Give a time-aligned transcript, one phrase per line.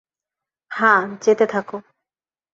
[0.71, 1.77] হ্যাঁ, যেতে থাকো।